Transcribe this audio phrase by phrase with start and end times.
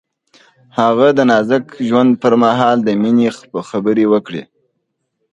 [0.79, 3.27] هغه د نازک ژوند پر مهال د مینې
[3.69, 4.43] خبرې وکړې.